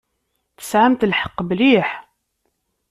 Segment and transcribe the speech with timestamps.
[0.57, 1.89] Tesɛamt lḥeqq mliḥ.